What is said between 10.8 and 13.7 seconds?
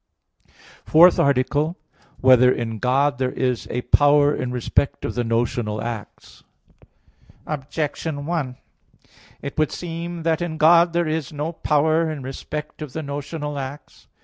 there is no power in respect of the notional